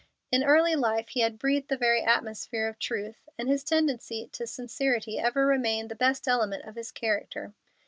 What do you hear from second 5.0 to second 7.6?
ever remained the best element of his character.